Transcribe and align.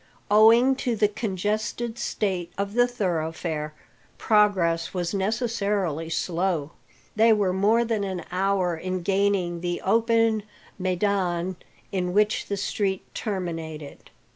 Owing 0.31 0.75
to 0.77 0.95
the 0.95 1.07
congested 1.07 1.99
state 1.99 2.51
of 2.57 2.73
the 2.73 2.87
thoroughfare, 2.87 3.75
progress 4.17 4.95
was 4.95 5.13
necessarily 5.13 6.09
slow. 6.09 6.71
They 7.15 7.31
were 7.33 7.53
more 7.53 7.85
than 7.85 8.03
an 8.03 8.23
hour 8.31 8.75
in 8.75 9.03
gaining 9.03 9.61
the 9.61 9.79
open 9.85 10.41
maidan 10.79 11.55
in 11.91 12.13
which 12.13 12.47
the 12.47 12.57
street 12.57 13.05
terminated. 13.13 14.09